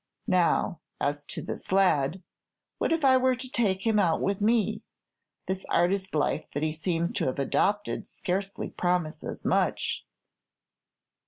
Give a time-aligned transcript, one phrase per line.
[0.25, 2.23] Now, as to this lad,
[2.79, 4.81] what if I were to take him out with me?
[5.45, 10.03] This artist life that he seems to have adopted scarcely promises much."